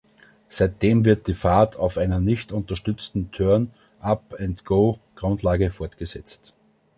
Seitdem 0.49 1.05
wird 1.05 1.27
die 1.27 1.35
Fahrt 1.35 1.77
auf 1.77 1.99
einer 1.99 2.19
nicht 2.19 2.51
unterstützten 2.51 3.29
„turn 3.29 3.69
up 3.99 4.33
and 4.39 4.65
go“-Grundlage 4.65 5.69
fortgesetzt. 5.69 6.57